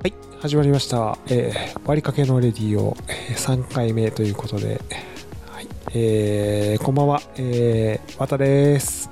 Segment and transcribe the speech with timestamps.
[0.00, 4.80] はい始まりました、えー、割りかけのレディオ、えー、3回目ということで、
[5.50, 9.10] はいえー、こんばんは、えー、わたです。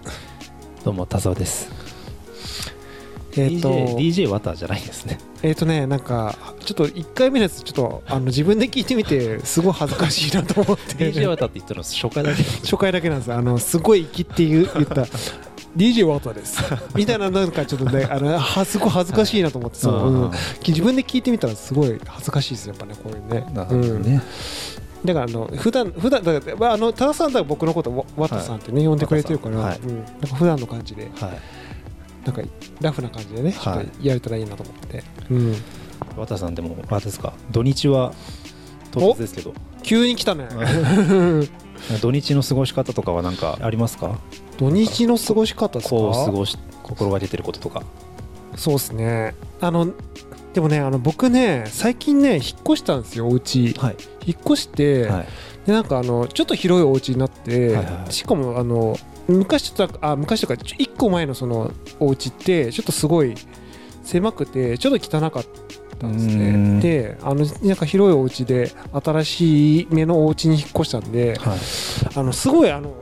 [0.85, 1.73] どうも田沢です。
[3.37, 3.69] えっ、DJ と
[3.99, 5.19] DJ ワタじゃないですね。
[5.43, 10.95] えっ、とねなんかちょっと1回目のやつちょっとあの自分で聞いてみてすごい恥ずかしいなと思って。
[10.95, 12.45] DJ ワタって言ったの初回だけ。
[12.63, 15.05] 初回だけなんですあのすごい生きって言った
[15.77, 16.59] DJ ワタです。
[16.95, 20.31] みたいななんかちょっとねあのはすごい恥ずかしいなと思ってそう、うん。
[20.67, 23.47] 自分で聞いてみたらすごい恥ずかしいですやっぱねこういうね。
[23.55, 24.23] なるほどね。
[25.05, 29.91] だからあの普段普段だから、まあ、あの多田さんだ僕のことわワタさんってね、呼んでくれてるから、ワタさん。
[29.91, 31.11] うん、なんか普段の感じで。
[31.21, 31.39] はい。
[32.25, 32.43] なんか
[32.81, 33.87] ラフな感じでね、はい。
[33.87, 35.57] とやれたらいいなと思って、うん、
[36.17, 37.35] ワタさんでもあれですか？
[37.53, 38.13] 土日は
[38.91, 40.49] 唐突ですけど、急に来たね。
[42.03, 44.19] 土日の過ごし方とかは何かありますか？
[44.59, 45.97] 土日の過ごし方ですか？
[45.97, 47.83] こう過ごし心がけてることとか。
[48.57, 49.93] そうですねあの
[50.55, 53.97] でもねあの僕ね最近ね引っ越したんですよお家はい。
[54.25, 55.27] 引っ越して、はい。
[55.67, 58.97] でなんかあのちょっと広いお家になって、はいはいはいしかもあの
[59.29, 63.35] 昔とあ昔とか1個前のそのお家ってちょっとすごい
[64.05, 65.45] 狭くてちょっと汚かっ
[65.99, 68.71] たんですうんねであのなんか広いお家で
[69.05, 71.59] 新しい目のお家に引っ越したんではい。
[72.15, 72.95] あのすごいあの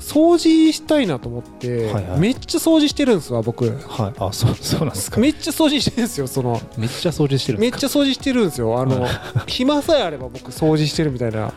[0.00, 2.20] 掃除したいなと思って、はいはい。
[2.20, 3.64] めっちゃ掃除してるんですわ僕。
[3.64, 4.12] はい。
[4.18, 5.20] あ、そうそうなんですか。
[5.20, 6.60] めっちゃ掃除してるんですよその。
[6.76, 7.58] めっちゃ掃除してる。
[7.58, 8.80] めっちゃ掃除してるんですよ。
[8.80, 9.06] あの
[9.46, 11.52] 暇さえあれば僕掃除してるみたいな。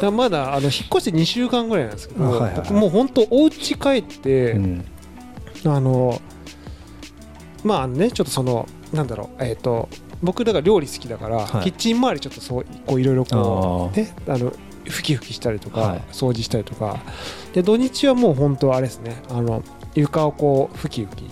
[0.00, 2.54] だまだあの引っ越して2週間ぐらいなんですけど、はいはいはい。
[2.56, 4.84] 僕もう本当お家帰って、うん。
[5.64, 6.20] あの
[7.64, 9.88] まあねちょっとそのなんだろうえっ、と
[10.22, 11.64] 僕だから料理好きだから、はい。
[11.64, 14.52] キッチン周りちょっとそうこういろいろこあうねあの
[14.88, 16.02] ふきふきしたりとか、はい。
[16.12, 17.00] 掃除したりとか
[17.56, 19.16] で土日はもう本当あれですね。
[19.30, 19.62] あの
[19.94, 21.24] 床をこうふきふき。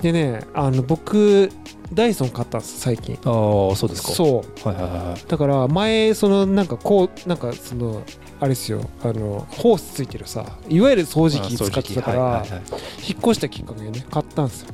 [0.00, 1.50] でねあの僕
[1.92, 3.18] ダイソン買ったんです最近。
[3.24, 4.12] あー、そうですか。
[4.12, 4.68] そう。
[4.68, 5.28] はいはいはい。
[5.28, 8.02] だから前そのなんかこうなんかその
[8.40, 8.80] あれですよ。
[9.02, 12.60] あのホースついてるさいわゆる掃除機使ってたから、はいはいはい。
[13.06, 14.68] 引っ越したきっかけでね買ったんですよ。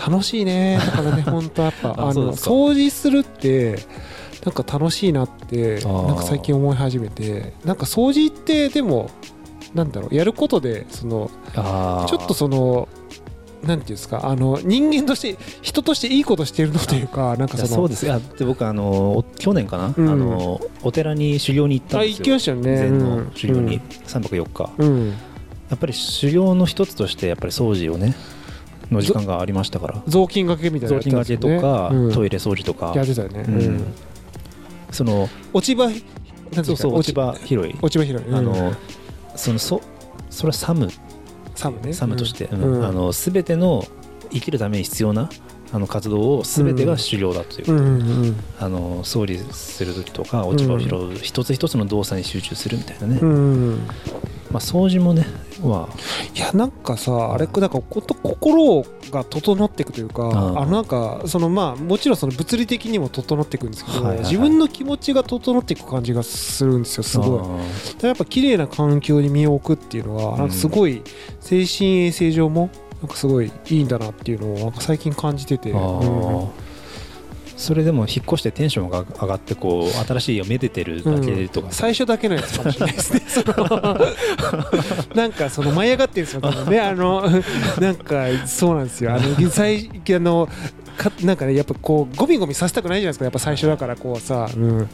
[0.00, 0.78] 楽しいね。
[0.78, 3.80] だからね 本当やっぱああの掃除するって
[4.44, 6.06] なんか楽しいなってー。
[6.06, 9.10] なんか最近思い始めてなんか掃除ってでも
[9.74, 12.88] なんだろうやることでそのちょっとその
[13.66, 18.06] なんていうんですかあの人間として人としていいことしてるのというかなんかそのそうです。
[18.06, 20.08] いやで僕あのお去年かな、うん。
[20.08, 22.18] あのお寺に修行に行ったんあですよ。
[22.18, 22.76] 行きましたよね。
[22.76, 23.32] 禅のうん。
[23.34, 24.70] 修行に、3泊4日。
[24.78, 25.14] うん、うん
[25.70, 28.14] やっぱり修行の一つとしてやっぱり掃除をね
[28.90, 30.02] の時間がありましたから。
[30.06, 32.92] 雑巾がけみたいな雑巾がけとか、トイイレ掃除とか。
[32.94, 33.54] やってたよね、うん。
[33.54, 33.94] うん。
[34.90, 35.90] その落ち葉
[36.62, 37.74] そうそう落ち葉拾い。
[37.80, 38.34] 落ち葉拾い、うん。
[38.34, 38.72] あの
[39.36, 39.82] そのそ
[40.30, 40.88] それはサム。
[41.54, 41.92] サムね。
[41.92, 42.62] サムとして、うん。
[42.62, 42.84] うん。
[42.84, 43.84] あの全ての
[44.32, 45.28] 生きるために必要な
[45.74, 47.78] あの活動を全てが修行だという、うん。
[47.78, 53.76] うんうんあの掃除する時とか落ち葉を拾う、一つ一つの動作に集中するみたいなね、うんうん
[54.50, 55.26] まあ、掃除もね
[55.62, 55.88] ま
[56.34, 64.24] いやなんかさあれなんかこと心が整っていくというかうんあのなんかそのまあもちろんその物理的にも整っていくんですけど、はいはいはい。
[64.26, 67.40] 自分の気持ちが整っていく感じがするんですよあすごい。
[68.04, 71.02] あやっぱ綺麗な環境に身を置くっていうのはなんかすごい
[71.40, 72.70] 精神衛生上も
[73.02, 76.44] なんかすごいいいんだなっていうのをなんか最近感じてて、あうん。
[76.44, 76.48] あ
[77.56, 83.22] それでも引っ越してテンションが上がってこう 新しい家をめでてるだけとか、最初だけのやつかもしれないですね。
[83.28, 83.98] その
[85.14, 86.40] なんかその舞い上がってるんですよ。
[86.40, 87.22] 多分ねあの
[87.80, 89.14] なんかそうなんですよ。
[89.14, 90.48] あの最あの
[90.96, 93.24] かなんかねやっぱこうゴミゴミさせたくないじゃないですか。
[93.24, 94.88] やっぱ最初だからこうさ、うん、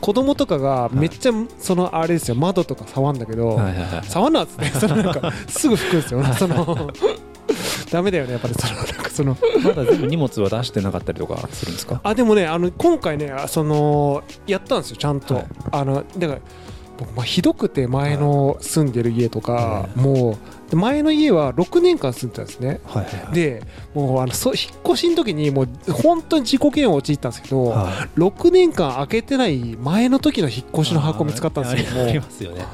[0.00, 2.36] 子供とかがめっちゃそのあれですよ。
[2.36, 3.60] 窓とか触んだけど、
[4.04, 6.24] 触んなっつってそのなんかすぐ拭くんですよ。
[6.38, 6.90] その
[7.90, 12.00] ダメだよねやっぱりその なんかそのまだ全部荷物は出してなかったりとかするんですか？
[12.02, 15.46] あでもねあの今回ねあそのやったんですよちゃんと、はい。
[15.72, 16.40] あのだから
[16.98, 19.98] 僕、まあ、ひどくて前の住んでる家とか、はい。
[19.98, 22.80] もうで前の家は6年間住んでたんですね。
[22.84, 23.34] はいはいはい。
[23.34, 23.62] で
[23.94, 28.18] もうあのそ引っ越しの時にもう本当に自己嫌悪陥ったんですけど、はい。
[28.18, 32.02] 6年間開けてない前の時の引っ越しの箱見つかったんですよ。
[32.02, 32.64] あありますよね。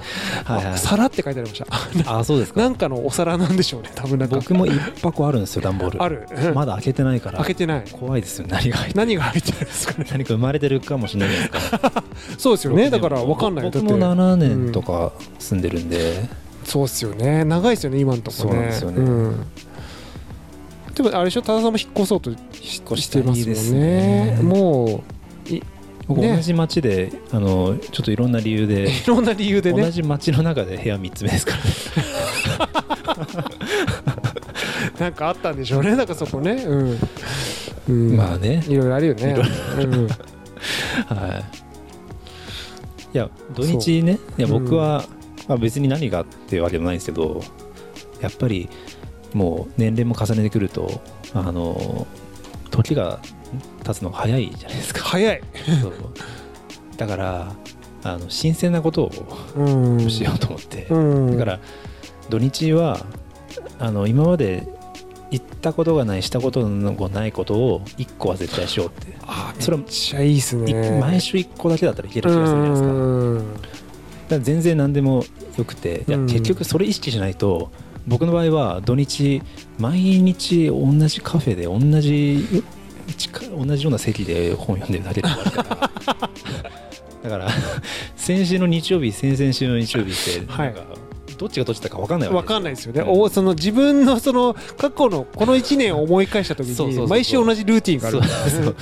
[0.45, 0.75] はいはい。
[0.75, 1.63] あ皿って書いてありまし
[2.05, 2.19] た。
[2.19, 2.61] あそうですか。
[2.61, 4.37] なんかのお皿なんでしょうね多分なんか。
[4.37, 4.73] 僕も一
[5.03, 6.03] 箱あるんですよ段ボール。
[6.03, 6.27] ある。
[6.55, 7.39] まだ開けてないから。
[7.39, 7.85] 開けてない。
[7.93, 10.07] 怖いですよ何が入って何が入ってるんですかね。
[10.11, 12.05] 何か生まれてるかもしれないですから。
[12.39, 12.89] そうですよね。
[12.89, 14.21] だから分かんない僕もだって。
[14.23, 16.29] 7年とか住んでるんで、
[16.71, 17.45] そうですよね。
[17.45, 18.71] 長いですよね今のところね。
[18.73, 19.31] そうなんですよね。
[19.31, 19.47] ん。
[20.95, 21.43] でもあれでしょ？
[21.43, 24.37] 多田さんも引っ越そうと引っ越ししてたますもんいですね。
[24.37, 25.03] ねも
[25.51, 25.63] ね
[26.07, 29.83] 僕同じ町で、あのちょっといろんな理由うでいろんな理由でね。
[29.83, 31.71] 同じ町の中で部屋3つ目ですからね。
[35.01, 35.97] なんかあったんでしょうね。
[35.97, 36.53] なんかそこね。
[36.53, 36.99] うん、
[37.89, 38.63] うん、まあね。
[38.69, 39.37] いろいろあるよね。
[39.79, 40.07] うん。
[40.07, 41.43] は
[43.13, 43.17] い。
[43.17, 44.21] いや土日ね。
[44.39, 44.51] いやう。
[44.51, 45.05] ん僕は、
[45.51, 47.41] まあ、別に何がっていうわけでもないんですけど
[48.21, 48.69] やっぱり
[49.35, 51.03] もう年齢も重ねてくると
[51.35, 52.07] あの
[52.71, 53.19] 時が
[53.83, 55.01] 経つのが早いじゃないですか。
[55.01, 55.43] 早い。
[55.83, 55.95] そう。
[56.97, 57.53] だから
[58.05, 59.11] あの新鮮なことを
[59.57, 60.09] うん。
[60.09, 60.97] しようと思って、う
[61.31, 61.37] ん。
[61.37, 61.61] だから
[62.29, 63.05] 土日は
[63.81, 64.69] あの今まで
[65.33, 73.80] 行ったことがないしたことのないことを1個は絶対しようって、あそれめっちゃいいっすいね毎週1個だけだったらいける気がするじゃないですか
[74.39, 75.25] 全然何でも
[75.57, 77.73] よくて結局それ意識しないと
[78.07, 79.43] 僕の場合は土日
[79.79, 82.63] 毎日同じカフェで同じ
[83.17, 85.91] 近同じような席で本読んでるだけから。
[87.23, 87.51] だから
[88.17, 90.67] 先週の日曜日先々週の日曜日ってはい。
[90.69, 91.01] なんか
[91.37, 97.05] どっちがどっちだか分かんないわわけかんないですよね、うんおその自分のその過去のこの1年を思い返した時そうそうそうそう。
[97.05, 98.23] に毎週同じルーティンがある。
[98.23, 98.77] そうそう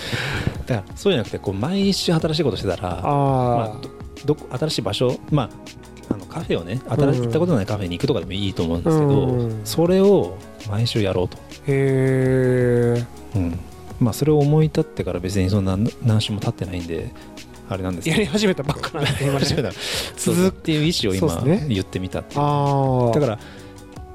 [0.67, 3.77] だからそうじゃなくてこう毎週新しいことしてたらまああ、
[4.25, 5.51] ど新しい場所まあ
[6.15, 9.61] あのカフェをね新しい行ったことないカフェに行くとかでもいいと思うんですけど、うん。
[9.65, 10.39] それを
[10.69, 13.07] 毎週やろうと、あへえ
[13.37, 13.59] うん。
[14.01, 17.11] まあ、それを思い立ってから別にそんな何週も経ってないんで
[17.69, 19.11] あれなんですやり始めたばっかなんで。
[19.19, 19.45] すね今ね
[20.17, 22.41] そうそうっていう意思を今言ってみたっていう。
[22.41, 23.39] ああだから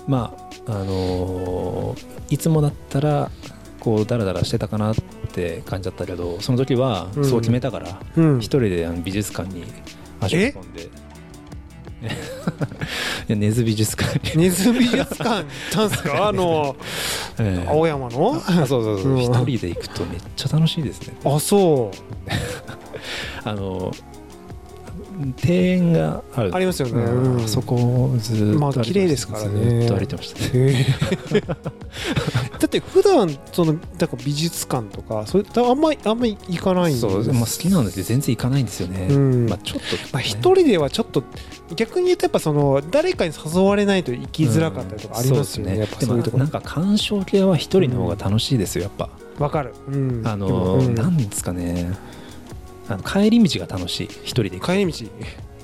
[0.08, 0.36] ま
[0.68, 3.30] ああのーいつもだったら
[3.80, 5.04] こうダラダラしてたかなって
[5.66, 7.26] 感じだったけどその時はうん。
[7.26, 8.38] そう決めたから、うん。
[8.40, 9.66] 一人で美術館に
[10.22, 10.90] 足を運んで。
[12.04, 12.06] い
[13.30, 15.44] や根津美術館に、根津美術館？
[15.86, 16.28] んすか？
[16.28, 16.76] あの
[17.40, 17.68] ええ。
[17.70, 18.36] 青山の？
[18.36, 19.12] あそうそうそう。
[19.14, 19.20] うん。
[19.22, 21.16] 一人で行くとめっちゃ楽しいですね。
[21.24, 21.92] あそ
[23.46, 23.94] あの
[25.44, 26.56] 庭園がある。
[26.56, 27.02] ありますよね。
[27.02, 27.48] うん。
[27.48, 29.50] そこをずーっとまあ綺麗ですからね。
[29.50, 30.86] ずーっと歩いてましたね。
[32.60, 39.50] だって普段そのだから美術館とかそれあんまあんま行かないんそう、まあ、好きなんで全然行かないんですよね、うん。
[39.50, 41.24] まあ、ちょっと、まあ、一人ではちょっと
[41.76, 45.80] 逆に言うとやっぱその誰かに誘われないと行きづらかったりとかありますよね,、うん。
[45.80, 46.44] やっぱそういうところ。
[46.44, 49.10] なんか鑑賞系は一人の方が楽しいですよやっぱ、
[49.40, 50.96] わかる、うん、あのうん。
[50.96, 51.92] なんですかね
[52.90, 55.06] あの帰り道が楽しい一人で帰り道？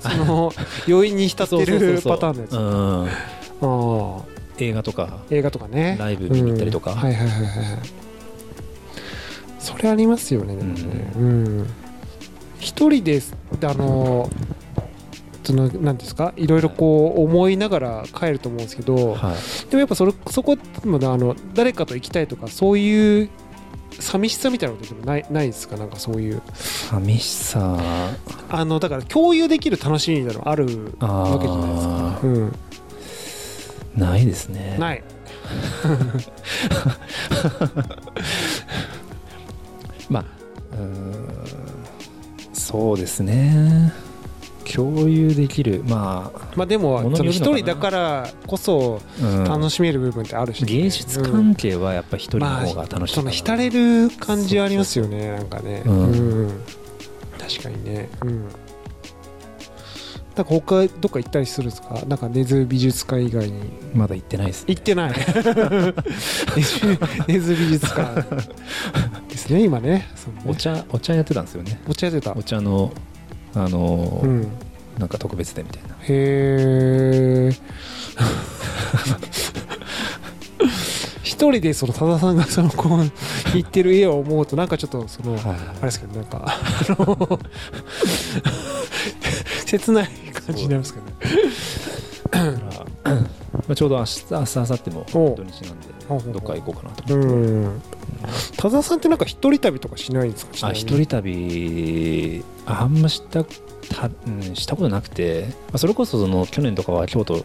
[0.00, 0.52] その
[0.88, 2.52] 余韻に浸ってる パターンのやつ。
[2.56, 3.04] うん。
[3.06, 4.22] ああ
[4.58, 5.18] 映画とか。
[5.30, 5.96] 映画とかね。
[5.98, 6.92] ライブ見に行ったりとか。
[6.92, 6.98] うん。
[6.98, 7.78] はいはいはいはいはい。
[9.58, 11.12] それありますよねでもね。
[11.16, 11.66] うん。
[12.58, 13.20] 一人で
[13.62, 14.30] あの
[15.44, 16.32] そのなんですか？
[16.36, 19.70] いろいろこう思いながら帰ると思うんですけど、はい。
[19.70, 23.28] でもやっぱそれそこもねあの誰かと行きたいとかそういう
[23.98, 25.76] 寂しさみたいなことでもないないですか？
[25.76, 26.40] なんかそういう。
[26.54, 27.78] 寂しさ。
[28.48, 32.26] あのだから共有できる楽しみみたいなのあるあわけじゃないですか、ー。
[32.26, 32.52] うん、
[33.96, 34.76] ないですね。
[34.78, 35.02] ない。
[40.08, 40.24] まあ
[40.72, 41.28] うーん。
[42.52, 43.92] そうですね
[44.74, 49.00] 共有できるままあでも一人だからこそ
[49.46, 55.82] 楽しめる部分ってあるしね、芸術うん関係はやっぱ一人の方が楽しいその浸れる感じはありますよねなんかね。
[55.86, 56.12] うん。
[56.12, 56.50] うん。
[57.38, 58.08] 確かにね。
[58.22, 58.44] うん。
[60.36, 62.02] なんか他どっか行ったりするんですか？
[62.06, 63.60] なんか根津美術館以外に。
[63.94, 65.12] まだ行ってないです行ってない。
[67.26, 68.22] 根津美術館。
[69.28, 70.06] ですね今ね。
[70.46, 71.80] お茶お茶やってたんですよね。
[71.88, 72.34] お茶やってた。
[72.36, 72.92] お茶の
[73.54, 74.48] あのーうん。
[74.98, 75.88] なんか特別展みたいな。
[75.94, 77.50] へえ
[81.22, 82.98] 一人でその多田さんがそのこう
[83.56, 87.38] 行ってる絵を思うとなんかちょっとそのあれですけどなんかあの
[89.64, 90.08] 切ない
[90.46, 91.12] 感じになりますけどね。
[93.66, 95.04] まあちょうど明日明日明後日も
[95.36, 100.68] 土日なんでどっか行こうかなとう思って、田さんってなんか一人旅とかしないんですか？
[100.68, 107.44] あ一人旅あんましたた、うん、したことなくて、まあ、それこそその去年とかは京都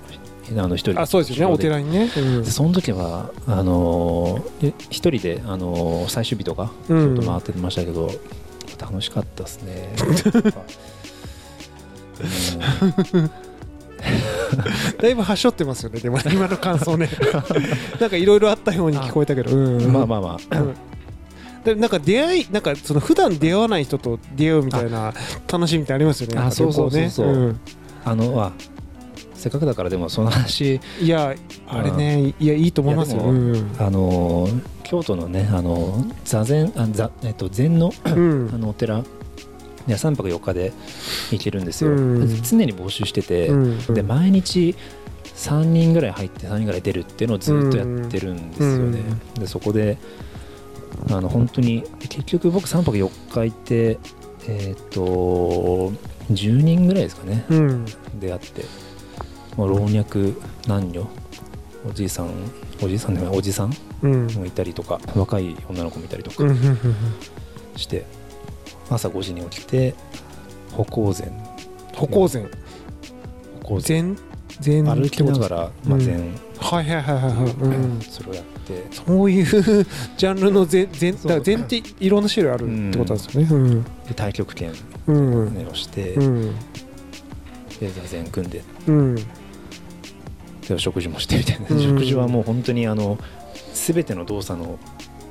[0.49, 1.53] あの一人あそうですよね。
[1.53, 2.09] お寺にね。
[2.17, 2.45] うん。
[2.45, 7.17] その時はあのーえ一人で、あのー最終日とかちうん。
[7.17, 8.11] ょっと回ってましたけど、
[8.79, 9.95] 楽しかったですね。
[13.13, 13.31] うん
[15.01, 15.99] だいぶはしょってますよね。
[15.99, 17.09] でも 今の感想ね。
[17.99, 19.55] なんかいろいろあったように聞こえたけど。
[19.55, 19.91] うん。
[19.91, 20.73] まあまあまあ、うん。
[21.63, 25.13] でなんか出会いなんかその普段出会わない人と出会うみたいな
[25.51, 26.39] 楽しみってありますよね。
[26.39, 27.09] あねそうそうそう。
[27.09, 27.59] そううん。
[28.03, 28.51] あのあ
[29.33, 30.79] せっかくだからでもその話。
[31.01, 31.35] いや
[31.67, 33.23] あれねいやいいと思いますよ。
[33.23, 33.71] うん。
[33.79, 38.51] あのー京都のねあのー座禅あ座えっと禅のうん。
[38.53, 39.03] あのお寺
[39.87, 40.73] で3泊4日で
[41.31, 42.43] 行けるんですよ、うん。
[42.43, 43.93] 常に募集してて、うん。
[43.93, 44.75] で毎日
[45.35, 49.03] 3人ぐらい入って3人ぐらい出るっていうのをずっとやってるんですよね、
[49.39, 49.97] でそこで
[51.11, 53.99] あの本当に結局僕3泊4日いて
[54.47, 55.91] えっ、と
[56.31, 57.45] 10人ぐらいですかね。
[57.49, 57.85] うん。
[58.19, 58.63] 出会って、
[59.57, 60.19] まあ、老若
[60.67, 61.07] 男女
[61.87, 62.31] おじいさん
[62.81, 64.27] おじいさんでもおじさんうん。
[64.27, 66.49] もいたりとか若い女の子もいたりとかうん。
[66.49, 66.55] うん。
[66.55, 66.77] うん。
[67.75, 68.05] して、
[68.89, 69.95] 朝5時に起きて
[70.71, 71.31] 歩行前。
[71.93, 72.43] 歩行前。
[73.63, 74.15] 歩行前。
[74.63, 76.05] 前前歩きながら、まあ、うん。
[76.05, 76.15] 前、
[76.59, 78.85] はいはいはいはいはい、うん、それをやって。
[78.91, 83.47] そういうジャンルの前前だから前っていろんな種類あるってことなんですよね。
[83.51, 83.83] うん。
[83.83, 84.73] で太極拳。
[85.07, 85.67] うん。
[85.67, 86.55] をして、うん。
[87.79, 88.63] で座禅組んで。
[88.87, 89.15] うん。
[89.15, 89.23] で
[90.77, 91.81] 食事もしてみたいな、うん。
[91.81, 93.17] 食事はもう本当にあの
[93.73, 94.79] 全ての動作の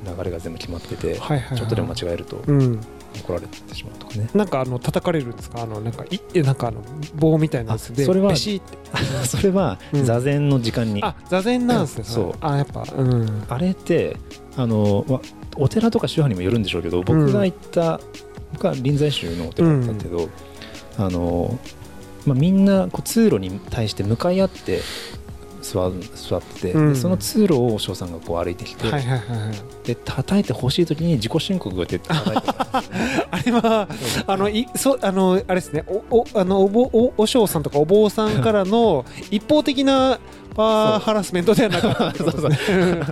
[0.05, 2.81] 流れが全部決まってて、ちょっとでも間違えるとうん
[3.21, 4.29] 怒られてしまうとかね。
[4.35, 5.63] なんかあの叩かれるんですか？
[5.63, 6.83] あのなんかいえなんかあの
[7.17, 8.35] 棒みたいなやつであそれは
[9.27, 10.05] それはうん。
[10.05, 12.33] 座禅の時間に、あ座禅なんですねそう。
[12.33, 13.45] れあやっぱうん。
[13.49, 14.17] あれって
[14.57, 15.21] あのわ
[15.57, 18.01] お寺とか宗派にもよるんでしょうけど僕が行った、
[18.53, 20.29] 僕は臨済宗のお寺だったけど、
[20.99, 21.59] あの
[22.27, 24.81] まあ、みんなこう通路に対して向かい合って
[25.65, 26.93] 座座ってて、うん。
[26.93, 29.57] でその通路を和尚さんがこう歩いてきて、はいはいはいはい。
[29.87, 32.49] で叩いてほしい時に自己申告で 叩いて
[33.31, 33.89] あれは
[34.27, 40.19] あのいそあのあれですねおおあのおぼおお嬢さんとかお坊さんからの一方的な
[40.55, 42.09] パワーハラスメントではなかった。
[42.09, 42.95] ってことですねう。
[42.97, 43.03] ん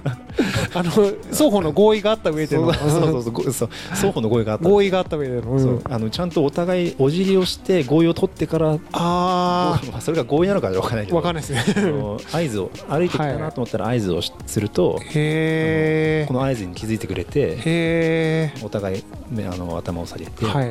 [0.74, 2.72] あの双方の合意があった上での。
[2.72, 3.70] そうそうそう。
[3.94, 4.68] 双方の合意があった。
[4.68, 5.60] 合意があった上での、うん。
[5.60, 5.82] そう。
[5.84, 11.86] あのちゃんとお互いお辞儀をして合意を取ってからあまあそれが合意なのか分からないけどあわかんないですね。
[12.32, 20.68] 合図を歩いてきたなと思ったら合図をしすると、へこの合図に気づいてくれてお互い目あの頭を下げて、えはい。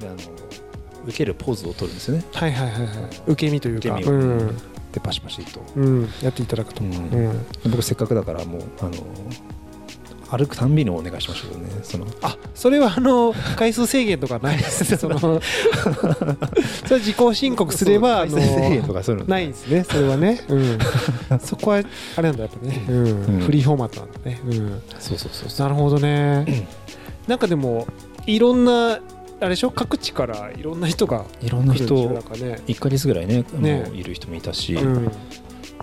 [0.00, 0.16] であの
[1.06, 2.24] 受けるポーズを取るんですよね。
[2.34, 2.88] はいはいはいはい。
[3.28, 3.94] 受け身というか。
[3.94, 4.56] 受け身をうん、
[4.92, 6.94] でパシパシと、うん、やっていただくと、ううん。
[6.94, 8.92] ん僕せっかくだからもうあの
[10.30, 11.70] 歩くたんびにお願いしましたけどね。
[11.82, 14.58] そのあそれはあの回数制限とかない。
[14.58, 15.40] ですねそのそれは
[16.98, 18.36] 自己申告すれば制
[18.70, 19.84] 限とかそういうのないんですね。
[19.84, 20.78] それはね、うん、
[21.40, 21.82] そこは
[22.16, 23.06] あれなんだやっぱね、うん。
[23.06, 23.40] うん。
[23.40, 25.66] フリーフォーマットなんだね、うん、そうそうそうそう。
[25.66, 26.66] なるほどね。
[27.26, 27.86] なんかでも
[28.26, 29.00] いろんな
[29.40, 29.70] あれでしょ？
[29.70, 31.86] 各地からいろんな人がいろんな人
[32.22, 33.90] かね、1か月ぐらいねね。
[33.94, 35.12] いる人もいたし、うん、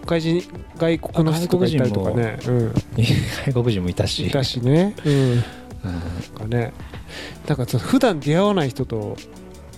[0.06, 0.44] 外人
[0.78, 2.74] 外国の人がいたりとかね、うん、
[3.48, 4.28] 外国人もいたし。
[4.28, 5.44] いたしね、うん、うんなん
[6.38, 6.74] かね。
[7.46, 9.16] だから普段出会わない人と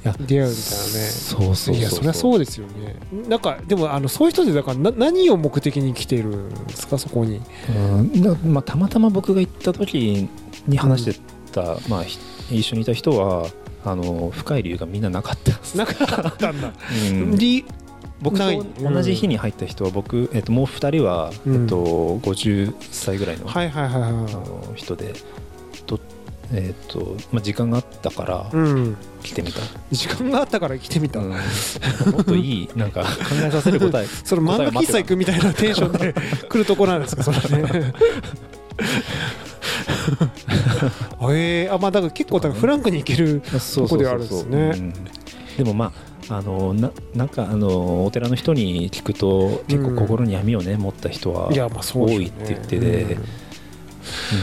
[0.03, 0.55] 出会うみたいなね。
[0.55, 2.95] そうそうそういやそりゃそうですよね。
[3.29, 6.97] なんかでもあのそういう人でだからな何を目的に来てるんですか？
[6.97, 7.41] そこに。
[7.69, 8.21] うん。
[8.23, 10.27] だまあ、たまたま僕が行った時
[10.65, 11.19] に話して
[11.51, 12.17] た、まあ、ひ
[12.49, 13.47] 一緒にいた人は
[13.87, 16.73] あの深い理由がみんななかったなかったんだ、
[17.09, 17.37] うん。
[17.37, 17.63] り
[18.21, 21.63] 僕と同じ日に入った人は僕、えっと、もう2人は、うん。
[21.63, 23.47] えっと、50歳ぐらいの,、
[24.75, 25.13] 人で
[25.85, 25.99] と、
[26.51, 28.51] えっとまあ、時間があったから
[29.23, 31.29] 来てみた、時間があったから来てみた、うん。
[31.29, 31.37] も
[32.19, 33.09] っといい なんか考
[33.41, 34.07] えさせる答え。
[34.07, 36.13] それ漫画喫茶行くみたいなテンションで
[36.49, 37.93] 来るとこなんですかそれね
[41.33, 43.41] えー、あまあだから結構フランクに行ける
[43.75, 44.57] とこではあるんですね。
[44.75, 44.93] うん。
[45.57, 45.91] でもま
[46.29, 53.17] ああのななんかあのお寺の人に聞くと結構心に闇をね、持った人は多いって言ってて、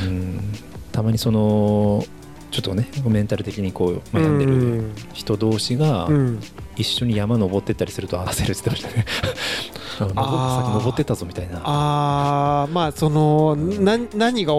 [0.06, 0.40] うん。
[0.92, 2.04] たまにその
[2.50, 6.14] ちょっとねメンタル的にこう悩んでる人同士がうん。
[6.14, 6.40] うん
[6.76, 9.06] 一緒に山登ってったりすると焦るって言ってましたね。
[10.16, 11.60] あの登ってったぞみたいな。
[11.64, 12.72] あー。
[12.72, 14.54] まあそのな何が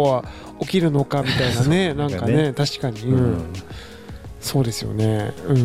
[0.62, 2.54] 起きるのかみたいなね なんかねね。
[2.54, 3.18] 確かに、ううん。
[3.38, 3.44] ん
[4.42, 5.34] そうですよね。
[5.48, 5.58] うん。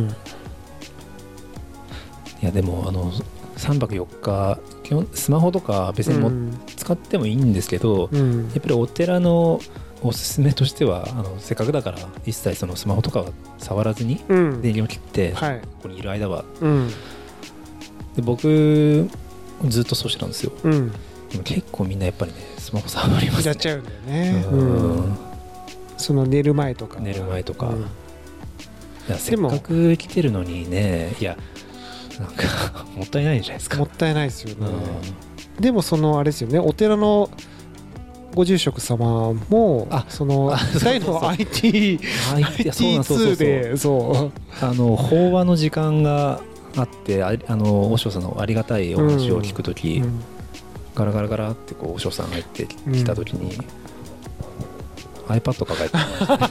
[2.43, 3.13] いやでもあの
[3.57, 6.59] 3泊4日基本スマホとか別にも、うん。
[6.77, 8.45] 使ってもいいんですけど、うん。
[8.49, 9.61] やっぱりお寺の
[10.03, 13.27] おすすめとしてはあのせっかくだから一切そのスマホとかは
[13.59, 14.63] 触らずにうん。
[14.63, 15.61] 電源を切って、こはい。
[15.83, 16.45] こにいる間は。
[16.61, 16.89] うん。
[18.17, 19.09] で僕
[19.69, 20.53] ずっとそうしてたんですよ。
[20.65, 20.91] うん。
[21.31, 22.39] でも結構みんなやっぱりね
[22.71, 23.47] スマホ触りますね。
[23.47, 24.45] やっちゃうんだよね。
[24.47, 25.01] ううん。
[25.11, 25.19] ん
[25.97, 27.01] その寝る前とか。
[27.01, 27.67] 寝る前とか。
[27.69, 27.81] うん。
[27.81, 27.83] い
[29.09, 31.37] やせっかく来てるのにねいや
[32.21, 33.79] なんか もったいないじゃないですか。
[33.79, 34.69] もったいないですよね。
[35.57, 35.63] うん。
[35.63, 36.59] でもそのあれですよね。
[36.61, 37.29] お寺の
[38.35, 41.99] ご住職様もあそのあそうそう2人の IT
[42.33, 43.37] はいいやそうなんそうそう IT2 そう。
[43.37, 44.65] でそう。
[44.65, 46.41] あの法話の時間が
[46.77, 50.21] あってああの和尚さんのありがたいお話を聞くとき、うん
[50.95, 53.59] ガラガラガラってこう和尚さん入ってきたときに、
[55.29, 56.51] iPad 抱えてましたね。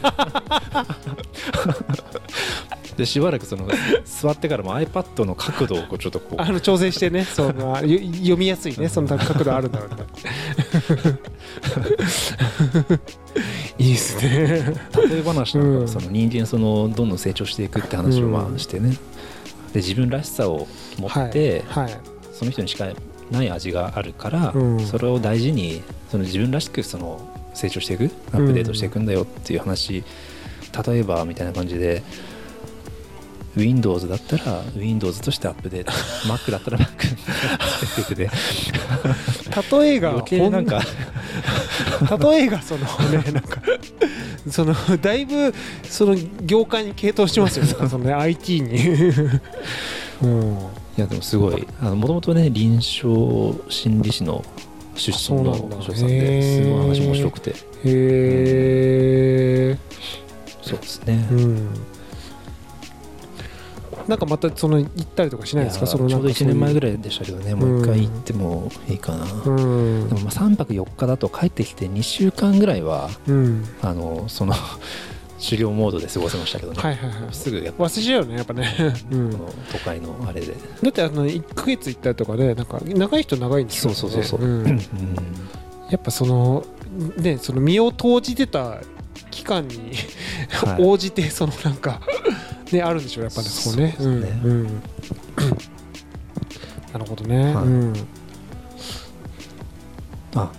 [2.99, 3.65] でしばらくその
[4.03, 9.95] 座ってからも iPad の角度をこうちょっとこうあの調整してねそ読みやすいねその角度あるんだろうね
[13.77, 14.75] いいですね。
[15.07, 18.55] 例え話なんうんかその人間そのどんどん成長していくって話をまうん。
[18.55, 18.97] あしてね。
[19.71, 20.67] で自分らしさを
[20.97, 21.97] 持って、はい。
[22.33, 22.87] その人にしか
[23.31, 24.79] ない味があるから、うん。
[24.79, 30.03] それを大事にその自分らしくその成長していくアップデートしていくんだよっていう話、
[30.87, 32.03] 例えばみたいな感じで
[33.55, 35.91] Windows だったら Windows としてアップデート。
[36.27, 38.29] Mac だったら Mac で。
[39.81, 40.81] 例えが余計なんか。
[42.19, 43.61] 例えがそのねなんか
[44.49, 47.89] そのだいぶその業界に傾倒してますよね。
[47.89, 48.77] そのね IT に。
[50.21, 50.53] うん。
[50.53, 51.67] いやでもすごい。
[51.81, 54.43] もともとね臨床心理士の
[54.95, 57.51] 出身のお嬢さんですごい話面白くて。
[57.51, 59.77] へえ
[60.61, 61.69] そうですね、うん。
[64.07, 65.85] なんかまたその行ったりとかしないですか？
[65.85, 70.09] いやちょうどそのなんか1年前ぐらいでしたけどね、もう一回行ってもいいかな、うん。
[70.09, 73.65] でもまあ3泊4日だと帰ってきて2週間ぐらいはうん。
[73.81, 74.53] あのその
[75.43, 77.33] 狩猟モードで過ごせましたけどね、はいはいはい。
[77.33, 78.75] すぐやっぱ忘れちゃうよねやっぱね、
[79.09, 80.53] うん、だこの都会のあれで、
[80.87, 84.65] ってあの1ヶ月行ったりとかでなんか長い人長いんですよ、ね、そうそうそうそう、ん。
[84.65, 84.79] うん。
[85.89, 86.65] やっぱその
[87.17, 88.79] ねその身を投じてた
[89.31, 89.93] 期間に、
[90.49, 90.83] はい。
[90.83, 92.01] 応じてそのなんか
[92.71, 93.95] ねあるんでしょうやっぱねそこね。
[93.97, 94.39] そうですね。
[94.43, 94.51] うん。
[94.51, 94.67] うん。
[96.93, 97.65] なるほどね、はい。
[97.65, 97.93] うん。
[100.35, 100.51] あ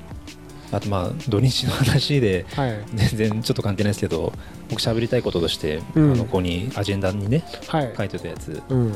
[0.73, 2.85] あとまあ土日の話ではい。
[2.95, 4.33] 全然ちょっと関係ないですけど
[4.71, 6.13] 僕喋りたいこととして、うん。
[6.13, 7.93] あのここにアジェンダにねはい。
[7.97, 8.63] 書いてたやつ。
[8.69, 8.95] うん。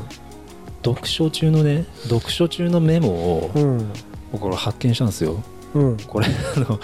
[0.84, 3.92] 読書中のね読書中のメモをうん。
[4.32, 5.42] 僕これ発見したんですよ。
[5.74, 5.96] うん。
[5.98, 6.26] これ
[6.56, 6.80] あの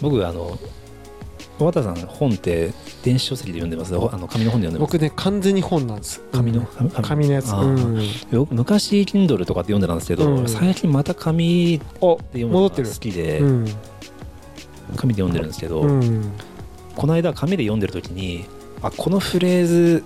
[0.00, 0.58] 僕あの
[1.58, 2.72] 渡さん本って
[3.04, 3.94] 電子書籍で読んでます？
[3.94, 4.92] あの紙の本で読んでます？
[4.92, 6.20] 僕ね完全に本なんです。
[6.32, 6.60] 紙の？
[6.60, 6.90] うん。
[6.90, 7.52] 紙紙のやつ。
[7.52, 8.00] うん。
[8.50, 10.48] 昔 Kindle とかって読んでたんですけど、うん。
[10.48, 13.64] 最近また紙でお読むのが好きで、うん。
[14.96, 16.32] 紙で読んでるんですけど、うん
[16.96, 18.46] この間紙で読んでる時に
[18.82, 20.04] あこのフレーズ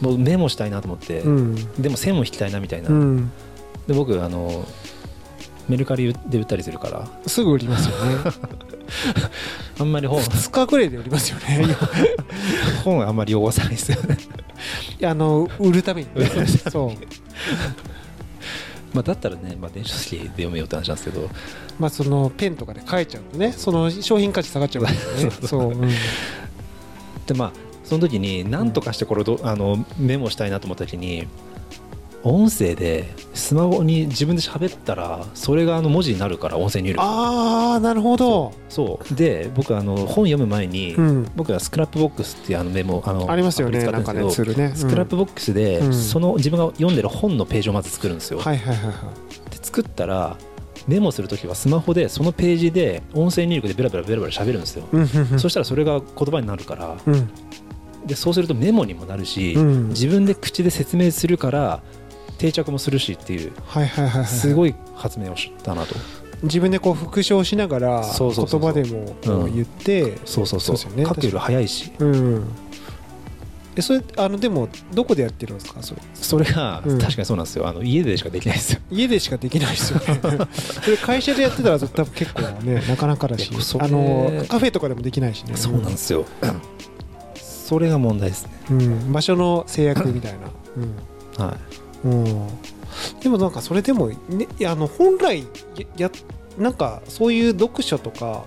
[0.00, 1.82] もうメモしたいなと思って、うん。
[1.82, 3.32] でも線も引きたいなみたいな、うん。
[3.86, 4.66] で僕あの
[5.68, 7.08] メルカリで売ったりするから。
[7.26, 8.16] すぐ売りますよね。
[9.80, 11.66] あんまり本2日ぐらいで売りますよね
[12.84, 14.16] 本あんまり汚さないですよね、
[15.02, 16.30] あの売るためにね。
[16.70, 16.90] そう
[18.96, 21.28] まあ、だったらね、まあ、電子書籍で読めようって話なんですけど。
[21.78, 25.30] まあそのペンとかで書いちゃうとねその商品価値下がっちゃうからね。
[25.46, 25.90] そう、うん。
[27.26, 27.52] でまあ
[27.84, 31.28] その時に何とかしてこれをどあのメモしたいなと思った時に
[32.26, 37.00] 音声でスマホに自分で喋ったらそれがあの文字になるから音声入力。
[37.00, 38.52] ああなるほど。
[38.68, 39.14] そう。
[39.14, 41.30] で僕あの本読む前に、うん。
[41.36, 44.72] 僕は Scrapbox っていうあのメモあのありますよねなんかねツールね。
[44.74, 48.44] Scrapbox で、うんその自分が読んでる本のページをまず作るんですよ、うん。
[48.44, 49.50] はいはいはいはい。
[49.50, 50.36] で作ったら
[50.88, 55.38] メモするときはスマホでそのページで音声入力でベラベラベラベラ喋るんですよ、うんうんうん。
[55.38, 56.96] そしたらそれが言葉になるから。
[57.06, 57.28] うん。
[58.06, 59.88] でそうするとメモにもなるし、うん。
[59.88, 61.82] 自分で口で説明するから
[62.38, 63.52] 定着もするしっていう
[64.26, 65.94] すごい発明をしたなと、
[66.42, 69.16] 自分でこう復唱しながら言葉でも
[69.52, 70.76] 言ってそうそうそう。
[70.76, 71.92] 書くより早いし。
[71.98, 72.44] うん
[73.78, 75.82] えそれあのでもどこでやってるんですか？
[75.82, 76.00] それ。
[76.14, 76.98] それが、うん。
[76.98, 77.68] 確かにそうなんですよ。
[77.68, 78.80] あの家でしかできないですよ。
[78.90, 80.18] 家でしかできないですよね。
[80.82, 83.50] それ会社でやってたら多分結構ねなかなかだし。
[83.78, 85.56] あのカフェとかでもできないしね。
[85.56, 86.24] そうなんですよ、
[87.34, 88.50] それが問題ですね。
[88.70, 90.34] うん、場所の制約みたい
[91.38, 91.56] な、はい
[92.06, 92.24] うん。
[92.24, 92.48] うん、
[93.20, 94.16] でもなんかそれでも、ね、
[94.64, 95.44] あの本来
[95.76, 96.10] やや
[96.56, 98.44] なんかそういう読書とか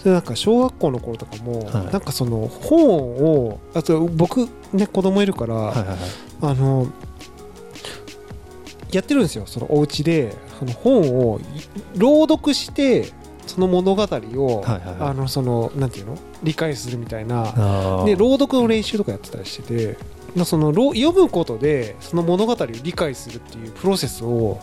[0.00, 1.92] それなんか小学校の頃とかも、はい。
[1.92, 5.98] なんかその本をあと僕ね子供いるから、はいはいはい。
[6.40, 6.86] あの
[8.90, 9.44] やってるんですよ。
[9.46, 11.42] そのお家でその本をい
[11.96, 13.12] 朗読して
[13.46, 15.10] その物語を、はいはいはい。
[15.10, 16.18] あのそのなんていうの？
[16.42, 18.04] 理解するみたいな。
[18.04, 19.96] で朗読の練習とかやってたりしてて。
[19.96, 24.60] まあそのろ読むことでその物語を理解するっていうプロセスを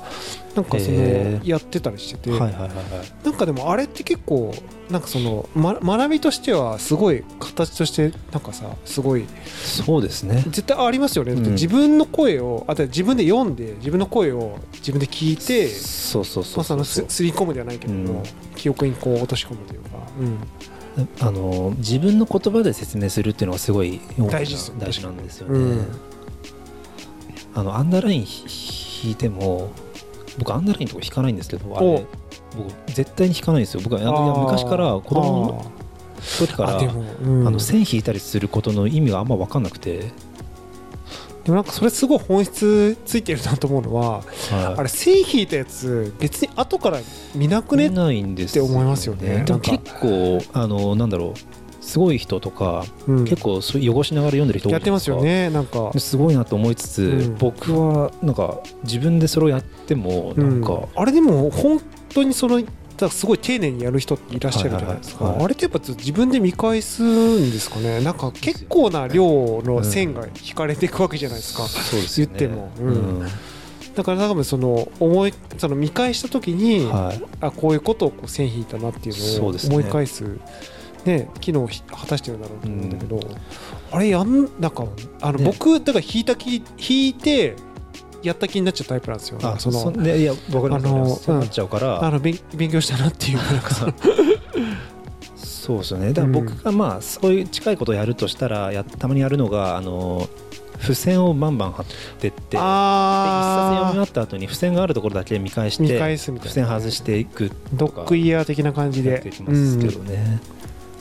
[0.55, 4.53] なんかそのやってたりしてて、なんかでもあれって結構
[4.89, 10.43] なんかその、ま、学びとしてはすごい形としてなんかさすごいそうですね。
[10.47, 18.23] 絶対ありますよね、自分の声をあと自分で読んで自分の声を自分で聞いてそうそうそうまあ、そうのすすり込むではないけども、うん。
[18.55, 20.37] 記憶にこう落とし込むというか、うん
[21.19, 25.87] あの自分の言葉で説明するっていうのがすごい大事大事なんですよね、うん。
[27.53, 29.71] あのアンダーラインひ引いても
[30.37, 32.05] 僕アンダーラインとか引かないんですけどあれ。
[32.55, 33.81] 僕絶対に引かないんですよ。
[33.83, 35.71] 僕は昔から子供の
[36.39, 37.47] 時からあうん。
[37.47, 40.11] あの線引いたりすることの意味があんま分かんなくて
[41.45, 44.23] でもなんかそれすごい本質ついてるなと思うのははい。
[44.77, 46.99] あれ線引いたやつ別に後から
[47.35, 47.89] 見なくね？
[47.89, 49.43] 見ないんですって思いますよね。
[49.45, 51.39] でも結構あのなんだろう。
[51.81, 53.25] すごい人とか、うん。
[53.25, 55.91] 結構そう汚しながら読んでる人多いやってますよねなんか。
[55.99, 57.37] すごいなと思いつつ、うん。
[57.37, 60.87] 僕はなんか自分でそれをやってもなんか、うん。
[60.95, 61.79] あれでも本
[62.09, 62.59] 当にその
[62.95, 67.99] だからすごい丁寧にやる人っていらっしゃるじゃないですか、あれってやっぱ自分で見返すんですかね？
[68.01, 72.33] なんか結構な量の線が引かれていくわけじゃないですか、そうですよね。
[72.39, 72.71] 言っても。
[72.79, 72.87] うん。
[73.21, 73.27] うん。
[73.95, 77.21] だから多分その思いその見返した時に、はい。
[77.41, 80.39] あこういうことをこう線引いたなっていうのを思い返す。
[81.05, 83.19] ね機能をひ果たしてるんだろうと思うんだけど、
[83.91, 84.85] あれやんなんか
[85.21, 85.45] あの、ね。
[85.45, 87.55] 僕だから引いた気引いて
[88.25, 90.87] やった気になっちゃうタイプなんですよ、あそのいやわかります。
[90.87, 93.93] あのそうなっちゃうから、あの勉勉強したなっていうかさ
[95.65, 96.13] そうですよね。
[96.13, 100.29] だから僕がまあそういう近いことをやるとしたらやたまにやるのがあの
[100.79, 106.51] 付箋をバンバン貼ってってで一冊読みあ終わった後に付箋があるところだけ見返し見て返すみたいな。
[106.51, 109.11] 付箋外していくドッグイヤー的な感じで。
[109.11, 110.41] やっていきますけどね、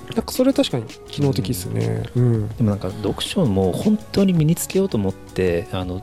[0.08, 0.16] うん。
[0.16, 2.04] なんかそれ確かに機能的ですね。
[2.14, 2.48] うん。
[2.48, 6.00] でもなんか読書も本当に身につけようと思ってあの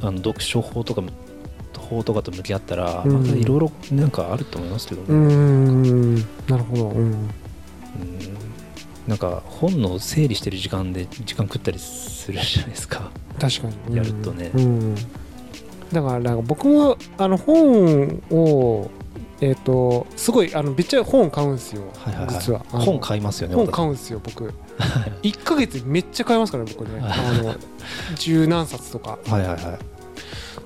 [0.00, 1.10] あの読書法とかも
[1.88, 6.14] 法とかと向き合ったらいろいろなんかあると思いますけどね、うーん。
[6.46, 6.88] なるほど。
[6.90, 7.04] うん。
[7.04, 7.28] うん。
[9.06, 13.10] なんか本の整理してる時間で時間食ったりするじゃないですか。
[13.40, 13.96] 確かに。
[13.96, 14.50] やるとね。
[15.92, 18.90] だからなんか僕もあの本を
[19.40, 22.34] えっ、とすごいあのめっちゃ本買うんですよ、はいはいはい。
[22.34, 22.58] 実は。
[22.68, 23.58] 本買いますよね私。
[23.58, 24.52] 本買うんですよ僕
[25.22, 27.00] 1ヶ月めっちゃ買いますからね僕ね。
[27.02, 27.54] あの
[28.16, 29.18] 十何冊とか。
[29.26, 29.78] はいはいは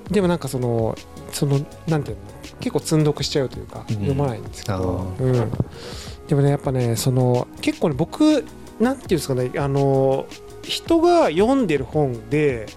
[0.09, 0.13] い。
[0.13, 0.95] でもなんかその
[1.31, 2.23] そのなんていうの？
[2.59, 5.13] 結構積んどくしちゃうというか、うん読まないんですけど。
[5.19, 5.51] あ、うん、
[6.27, 8.45] でもねやっぱねその結構ね僕
[8.79, 10.25] なんていうんですかねあの
[10.63, 12.67] 人が読んでる本で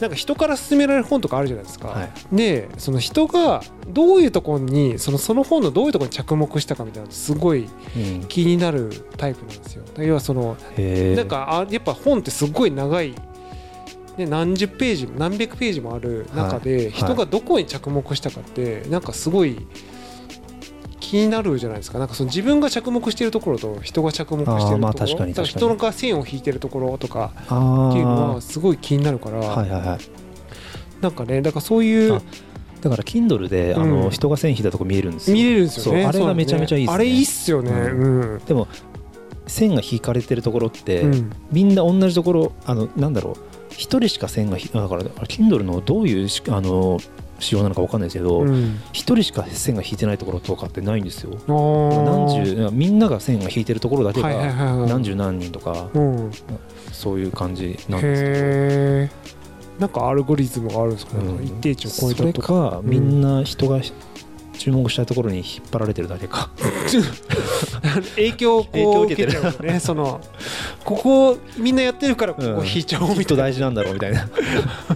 [0.00, 2.10] なんか人から勧められる本とかあるじゃないですか、はい。
[2.32, 8.24] でその人がどういうところにそのその本のどういうところに着目したかみたいなのすごいうん。
[8.28, 9.84] 気になるタイプなんですよ。
[9.98, 13.14] 要はそのなんかあやっぱ本ってすごい長い、
[14.16, 19.66] ね、何十ページも何百ページもある中はで人がどこに着目したかってなんかすごい
[21.10, 21.98] 気になるじゃないですか。
[21.98, 24.78] なんかその自分が着目しているところと人が着目しているところ。
[24.78, 29.98] まあ確かに人が線を引いてるところとかあっていうのあはすごい気になるから、はいはいはい。
[31.00, 32.22] なんかねだからそういうあ
[32.80, 34.10] だから Kindle であの、うん。
[34.10, 35.34] 人が線引いたとこ見えるんですよ。
[35.34, 36.04] 見れるんですよね。
[36.04, 36.94] あれがめちゃめちゃいいですね。
[36.94, 37.72] あれいいっすよね。
[37.72, 38.20] うん。
[38.34, 38.68] うん、でも
[39.48, 41.32] 線が引かれてるところって、うん。
[41.50, 43.36] みんな同じところあのなんだろう。
[43.70, 47.00] 一人しか線がひだから Kindle のどういうしあの
[47.40, 48.80] 仕様なのかわかんないですけどうん。
[48.92, 51.32] 一、人しか線が引いてないところとかってないんですよ。
[51.48, 56.30] 何十みんなが線が引いてるところだけが何十何人とかうん。
[56.92, 59.30] そういう感じなんですけど。
[59.80, 61.44] なんかアルゴリズムがあるんですかね、うん。
[61.44, 62.70] 一定値を超えそれたとか。
[62.70, 63.80] かみんな人が
[64.60, 66.50] 注目したいところに引っ張られてるだけか。
[68.16, 69.80] 影響をこう受けちゃね。
[69.80, 70.20] その
[70.84, 72.66] ここみんなやってるからここうん。
[72.66, 74.28] 引いちゃおうきみたいな、っと大事なんだろうみたいな。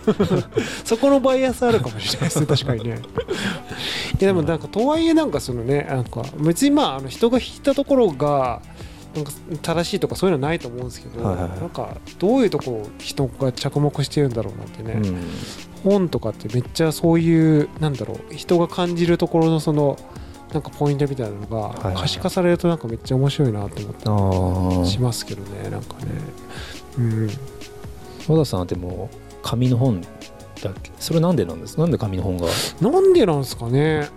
[0.84, 2.44] そこのバイアスあるかもしれないですね。
[2.46, 2.90] 確かにね。
[2.90, 8.60] いやでもなんかとはいえなんかそのねなんか別にまああの人が引いたところが
[9.14, 11.60] なんか正しいとかそういうのはないと思うんですけど、はいはいはい。
[11.60, 15.26] なんかどういうとこを人が着目してるんだろうなってね、うん
[15.84, 19.96] 本とかってめっちゃそういうなんだろう人が感じるところのその
[20.52, 23.94] なんかポイントみたいなのが可視化されるとなんかめっちゃ面白いなと思っ
[24.72, 26.06] たありしますけどねなんかね。
[26.98, 27.30] うん。
[28.28, 29.10] 和田さんはでも
[29.42, 30.00] 紙の本
[30.62, 30.90] だっけ？
[30.98, 31.78] それなんでなんです？
[31.78, 32.46] なんで紙の本が？
[32.80, 34.08] なんでなんですかね。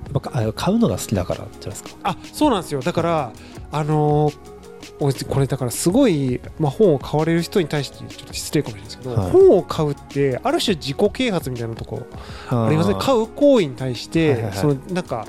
[0.56, 1.90] 買うのが好きだからじゃないですか。
[2.04, 2.82] あそうなんですよ。
[2.82, 3.34] だから
[3.72, 4.57] あのーお
[5.00, 9.32] これだからすごい、まあ、本を買われる人に対してちょっと失礼かもしれないですけど、はい。
[9.32, 12.08] 本を買うってある種自己啓発みたいなとこ
[12.50, 14.58] ありますね買う行為に対して、はいはいはい。
[14.58, 15.28] そのなんか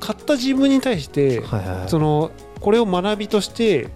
[0.00, 1.88] 買った自分に対して、はいはいはい。
[1.88, 3.88] そのこれを学びとして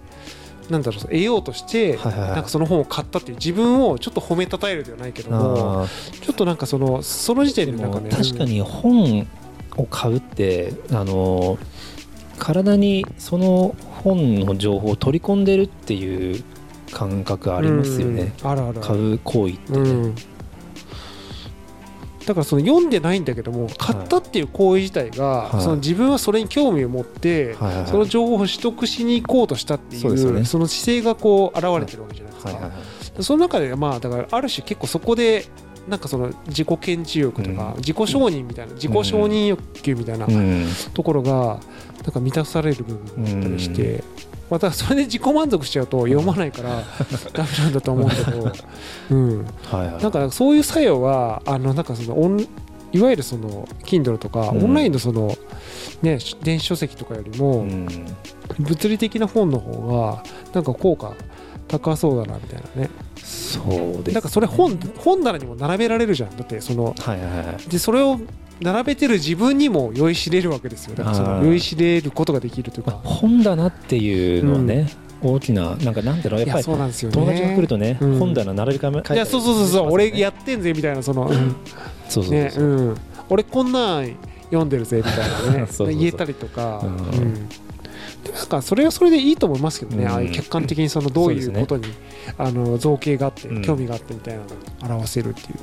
[0.69, 2.31] なんだろう得ようとして、はいはいはい。
[2.31, 5.87] なんかその本を買ったっていう自分をちょっと褒めたたえるではないけども
[6.21, 9.27] ちょっとなんかそのその時点ででなんかねも確かに本
[9.75, 11.57] を買うってあの
[12.37, 13.75] 体にその
[14.15, 16.43] 本の情報を取り込んでるっていう
[16.91, 18.79] 感覚ありますよね、うんあるある。
[18.81, 20.15] 買う行為ってね、うん。
[22.25, 25.61] だからその読んでないんだけども買ったっていう行為自体が、はい。
[25.61, 27.87] その自分はそれに興味を持って、はいはいはい。
[27.87, 30.45] その情報を取得しに行こうとしたっていうそうですよね。
[30.45, 32.77] その姿勢がこう現れてるわけじゃないですか、はいはいは
[33.19, 33.23] い。
[33.23, 35.45] その中でまあだからある種結構そこで
[35.87, 37.77] なんかその自己顕示欲とか、うん。
[37.77, 40.65] 自己承認みたいな自己承認欲求みたいなうん。
[40.93, 41.59] ところが
[42.03, 44.03] なんか満たされる部分だったりして、
[44.49, 46.83] またそれで自己満足しちゃうと読まないから
[47.33, 48.51] ダメなんだと思うんだけど、
[49.11, 49.45] うん、
[50.01, 52.47] なんかそういう作用はあのなんかそのオン
[52.93, 54.63] いわゆるその Kindle とか、うん。
[54.63, 55.35] オンラインのその、
[56.01, 57.87] ね、電子書籍とかよりも、うん。
[58.59, 60.23] 物理的な本の方が
[60.53, 61.13] なんか効果
[61.67, 62.89] 高そうだなみたいなね。
[63.23, 63.61] そ
[63.99, 66.35] うですなんかそれ本本棚にも並べられるじゃん。
[66.35, 67.69] だってそのはいはいはい。
[67.69, 68.19] でそれを
[68.61, 70.95] 並べてる自分にも酔いしれるわけですよ。
[70.95, 72.91] だからその酔いしれることができるというか。
[73.03, 74.87] 本棚っていうのはね、
[75.21, 77.15] 大きななんかなんだろうやっぱりそうなんですよね。
[77.15, 78.19] 友達が来るとね、うん。
[78.19, 81.55] 本棚並び替え替えいやそうそうそうそう、俺やっってんぜみたいなその、うん。
[82.09, 82.97] そうそうねうん、
[83.29, 85.65] 俺こんなん読んでるぜみたいなね。
[85.69, 87.49] そうそうそう言えたりとか、うん
[88.33, 90.11] なんかそれはそれでいいと思いますけどね、うん。
[90.11, 91.85] ああいう客観的にそのどういそうことに、
[92.37, 93.61] あの造形があって、うん。
[93.61, 95.57] 興味があってみたいなのを表せるっていう、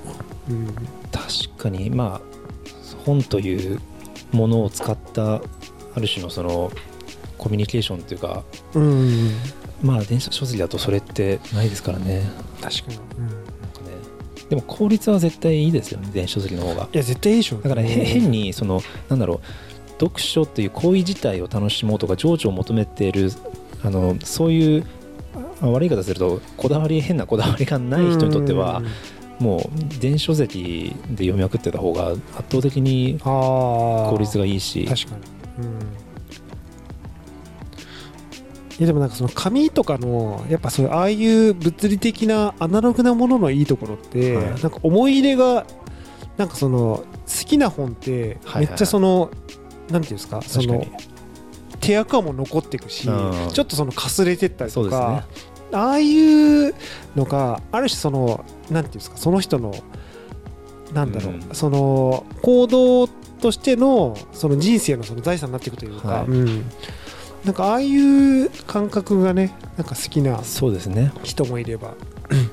[0.51, 0.75] うん、
[1.11, 2.35] 確かにまあ
[3.05, 3.81] 本という
[4.33, 5.41] ものを使ったあ
[5.97, 6.73] る種のその
[7.39, 9.31] コミュニケーションっていうかうん、
[9.83, 12.29] まあ電子書籍だとそれってないですからね。
[12.61, 13.91] 確かに、うん、なんかね。
[14.49, 16.89] でも効率は絶対いいですよね電子書籍の方が。
[16.93, 19.41] いや絶対いいでしょだからへ変にそのなんだろう
[20.01, 23.31] 読書っていう行為自体を楽しもうとか情緒を求めている
[23.83, 24.87] あのそういう
[25.61, 28.83] あ悪い言い方するとこだわり変なこだわりがない人にとっては
[29.39, 34.85] もう電子書籍で読みまくってた方が圧倒的に効効率がいいし。
[34.85, 35.23] 確かに、
[35.65, 35.77] うん、い
[38.81, 44.47] やでもなんかその紙とかのやっぱそういうああいう物理的なアナログなもののいいところって、はい。
[44.47, 45.67] なんか思い入れが
[46.37, 49.31] なんかその好きな本ってめっちゃその、
[49.91, 50.43] なんていうんですか？
[50.43, 50.87] その
[51.81, 53.51] 手垢も残っていくし、うん。
[53.51, 55.25] ちょっとそのかすれてったりとか、
[55.71, 55.77] ね。
[55.77, 56.75] ああいう
[57.17, 59.17] のがある種そのなんていうんですか？
[59.17, 59.75] その人の
[60.93, 61.43] なんだろう、うん。
[61.53, 66.27] その行動としてのその人生のその財産になっていくというか、はい。
[66.27, 66.65] うん。
[67.45, 70.41] なんかああいう感覚がねなんか好きな
[71.23, 71.95] 人もいれば、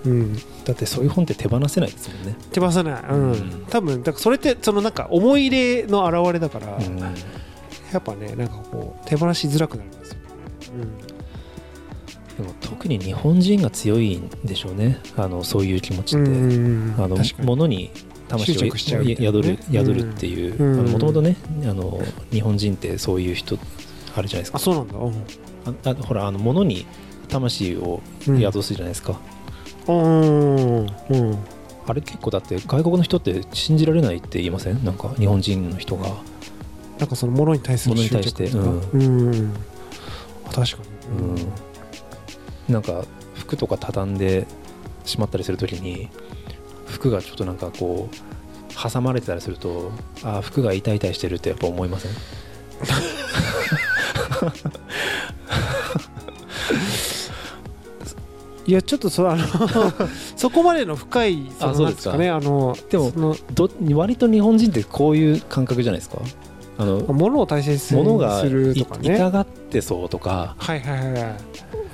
[0.06, 3.32] うん、だってそういう本って手放せないですもんね、手放さない、うん。
[3.32, 3.66] うん。
[3.70, 7.00] 多分だからそれってそのなんか思い入れの表れだから、うん。
[7.00, 10.22] やっぱねなんかこう手放しづらくなりますよね、
[12.38, 15.00] でも特に日本人が強いんでしょうね。
[15.18, 16.96] あのそういう気持ちうんって、うん。
[16.98, 17.92] あの物に
[18.30, 20.62] 魂執着しちゃう宿る宿るっていう。
[20.62, 20.92] うん。
[20.92, 22.00] もともとねあの
[22.32, 23.58] 日本人ってそういう人
[24.16, 24.58] あるじゃないですか。
[24.58, 24.98] あそうなんだ。
[24.98, 25.14] うん。
[25.86, 26.86] ああほらあの物に
[27.28, 29.20] 魂をうん宿すじゃないですか、
[29.88, 30.86] うん。
[30.86, 31.38] うん。
[31.88, 34.84] あれ結構だって外国の人って信じられないって言いません？
[34.86, 36.10] なんか日本人の人が。
[37.00, 38.46] なんかその物に対する物に対して。
[38.46, 39.54] うん。
[40.46, 41.18] あ確かに。
[41.18, 41.36] うん。
[42.74, 44.46] なんか服とか畳んで
[45.04, 46.10] しまったりするときに
[46.86, 49.92] 服がちょっとなんかこう挟まれてたりすると
[50.24, 52.12] あー服が痛い痛いしてるってやっぱ思いません？
[58.72, 59.44] いやちょっとそあの
[60.38, 62.18] そこまでの深いそのあそうですか。
[62.18, 66.20] ねあのでもそのど割と日本人ってこういう感覚じゃないですか？
[66.78, 69.16] あの物を大切に物がするいとかね。
[69.16, 71.36] 痛がってそうとかはいはいはいはい。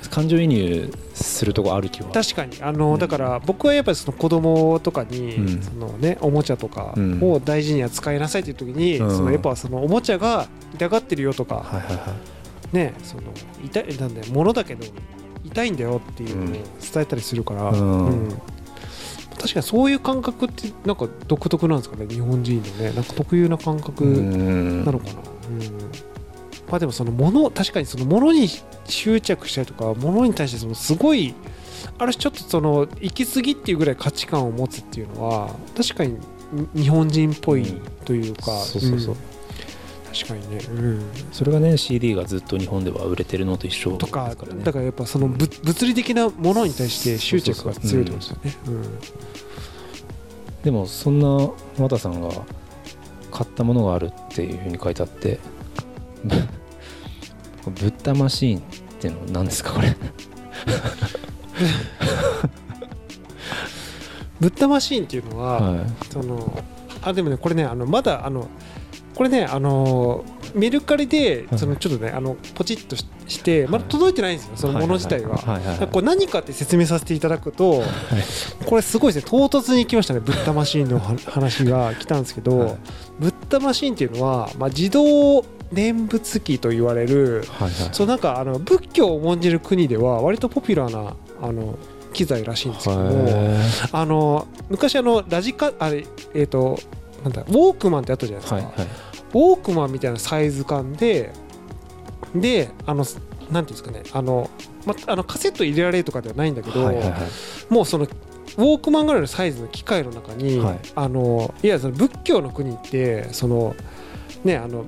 [0.08, 2.10] 感情移入するとこある気は。
[2.12, 2.52] 確かに。
[2.62, 2.98] あの、うん。
[3.00, 5.60] だから僕はやっぱりその子供とかに、うん。
[5.60, 7.18] そのねおもちゃとかうん。
[7.20, 9.10] を大事に扱いなさいっていう時に、うん。
[9.16, 12.14] そのやっぱそのおもちゃが痛がってるよとか、はいはいは
[12.72, 12.76] い。
[12.76, 13.22] ねその
[13.64, 14.84] 痛いなんだよ物だけど
[15.44, 16.62] 痛いんだよっていうのを伝
[16.96, 18.06] えたりするから、うん。
[18.06, 18.28] うん。
[19.38, 22.92] 確かにそういう感覚ってなんか独特なんですかね日本人のね。
[22.92, 24.84] なんか特有な感覚うん。
[24.84, 25.18] なのかな、うん。
[26.68, 28.48] まあでもその物確かにその物に
[28.86, 31.34] 執着したりとか物に対してそのすごい
[31.98, 36.18] ある種ちょっとその行き過ぎっていうぐらい価値観を持つっていうのは確かに
[36.74, 39.18] に日本人っぽいというか、そうそうそう、ん
[40.12, 44.64] 確かにね、うん、それがね CD がずっと日本では売れてるのと一緒とかですからね。
[44.64, 48.56] だからやっぱそのぶ物理的なものに対して執着が強いってことですよね。
[48.66, 48.84] うん。
[50.62, 52.30] でもそんな和田さんが
[53.30, 55.38] 買ったものがあるっていうふうに書いてあって
[56.24, 56.36] ぶ
[57.70, 58.62] ブッダマシーンっ
[58.98, 59.94] ていうのは何ですかこれ。
[64.40, 66.64] ブッダマシーンっていうのは、はその
[67.02, 68.48] あでもねこれねあのまだあの
[69.18, 75.36] これねあのメルカリではいそのちょっとねあのポチッとししてまだ届いてないんですよそのもの自体は。
[75.92, 77.82] これ何かって説明させていただくと、
[78.64, 82.76] これすごいですね唐突に来ましたねブッダマシーンのは話が来たんですけど、はい。
[83.18, 87.44] ブッダマシーンっていうのは、まあ、自動念仏機と言われる
[87.92, 91.76] そうなんかあの仏教を重んじる国では割とポピュラーなあの
[92.14, 93.58] 機材らしいんですけどもへ
[93.92, 96.78] あの昔あのラジカあれえっ、と
[97.22, 101.32] なんだウォークマンってあったじゃないですか、ーはいはいウォークマンみたいなサイズ感で
[102.34, 103.04] であの
[103.50, 104.50] なんていうんですかねあの、
[104.86, 107.20] ま、あのカセット入れられるとかではないんだけど、はいはいはい。
[107.70, 110.78] もうそのウォークマンぐらいのサイズの機械の中に、はい。
[110.94, 113.74] あのいやその仏教の国ってその
[114.44, 114.84] ねあの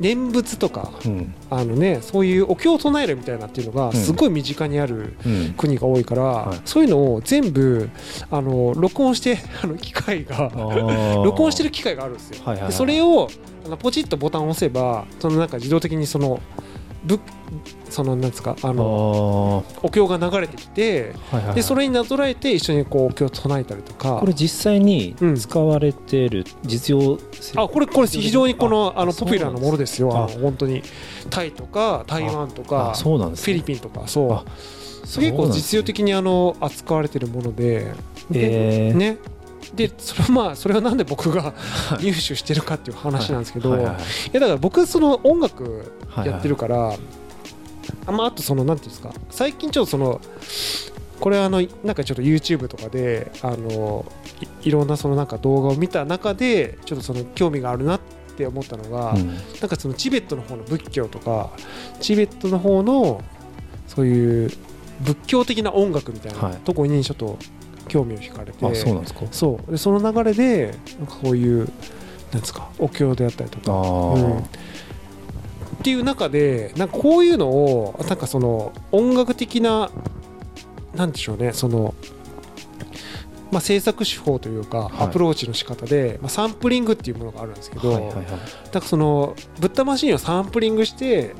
[0.00, 1.34] 念仏とかうん。
[1.50, 5.54] あのねそういうお経を唱えるみたいなっていうのがすごい身近にあるうん。
[5.56, 6.60] 国が多いから、はい。
[6.64, 7.90] そういうのを全部
[8.30, 12.38] あの録音して あの機械が録 録音してる機械があるんですよ。
[12.44, 12.70] はいはいはい。
[12.72, 13.28] でそれを
[13.64, 16.40] あのポチッとボタンを押せばそのなんか自動的にその
[17.04, 17.18] ぶ
[17.88, 19.80] そのなんですかああのー。
[19.82, 21.54] お経が流れてきてはいはいはい。
[21.56, 24.18] でそれになぞらえて一緒にこうお経を唱えたりとか。
[24.20, 25.36] これ実際にうん。
[25.36, 27.60] 使われてる実用性。
[27.60, 30.16] あこれこれ非常にこのあのポピュラーなものですよ。
[30.16, 30.82] あの本当に。
[31.30, 34.32] タイとか台湾とかあそうなんですフィリンピンとかそう。
[34.32, 34.44] あ
[35.02, 37.92] 結構実用的にあの扱われてるもので。
[38.30, 39.18] でえーね
[39.74, 41.54] でそれはまあそれはなんで僕が
[42.00, 43.72] 入手してるかっていう話なんですけど、い。
[43.72, 43.84] はい。
[43.84, 43.94] はい。
[43.94, 44.04] はい。
[44.32, 46.28] やだから僕その音楽はい。
[46.28, 46.96] やってるから、
[48.06, 50.20] あまああとそのなんていうんですか最近ちょっとその
[51.20, 54.10] これあのなんかちょっと YouTube とかであの
[54.62, 58.00] いいろんなそのなんか動画を見た中でちょっとその興味があるなっ
[58.36, 59.28] て思ったのが、うん。
[59.28, 61.50] なんかそのチベットの方の仏教とか
[62.00, 63.22] チベットの方の
[63.86, 64.50] そういう
[65.00, 66.58] 仏教的な音楽みたいはない。
[66.60, 67.38] とこにちょっと
[67.90, 69.20] 興味を惹かれて、あそうなんですか？
[69.32, 69.70] そう。
[69.72, 71.68] でその流れでなんかこういう
[72.32, 73.78] なんですかお経であったりとか、あう
[74.18, 74.38] ん。
[74.38, 74.44] ーっ
[75.82, 79.90] ていう中でなんかこういうのをなんかその音楽的な
[80.94, 81.94] なんでしょうねその、
[83.50, 84.92] まあ、制作手法というか、はい。
[85.06, 88.24] アプローチの仕方で、まあ、サンプリングっていうものがあるんですけど、はいはいはい。
[88.24, 88.34] なん
[88.72, 91.34] かそのブッダマシンをサンプリングして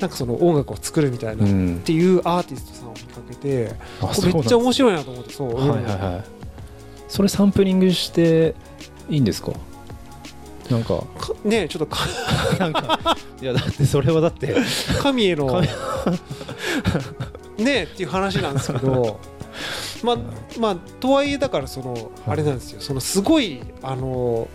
[0.00, 1.80] なんかその音楽を作るみたいな、っうん。
[1.84, 3.72] ていうアーティストさんを見かけて
[4.32, 6.24] めっちゃ面白いなと思ってそう、はいはいはい。
[7.08, 8.54] それサンプリングして
[9.10, 9.52] いいんですか？
[10.70, 10.98] なんか。
[11.18, 11.98] かねちょっとか
[12.58, 14.54] なんかいやだってそれはだって。
[15.02, 15.68] 神への神。
[17.58, 19.18] ねっていう話なんですけど
[20.02, 20.16] まあ
[20.58, 22.80] まあとはいえだからそのあれなんですよ。
[22.80, 24.48] そのすごいあの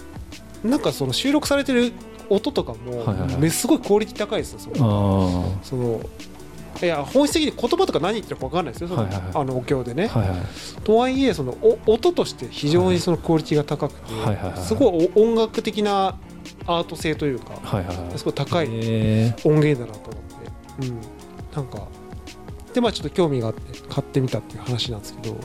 [0.63, 1.93] なんかその収録されてる
[2.29, 3.37] 音とかも、はいはいはい。
[3.37, 6.01] めすごいクオリティ高いですよそのあその
[6.81, 9.31] いや本質的に言葉とか何言ってるか分かんないですよその,、はいはいはい。
[9.35, 10.39] あのお経でね、あはいはい。
[10.83, 16.17] とはいえそのお音として非常にそのクオリティが高くて、はいはいはいすごいお音楽的な
[16.65, 18.17] アート性というか、はいはいはい。
[18.17, 20.23] すごい高いえ音源だなと思っ
[20.79, 21.01] て、うん、
[21.55, 21.87] なんか
[22.73, 25.39] でまあちょっと興味があって買ってみたっていう話なんですけど、うん、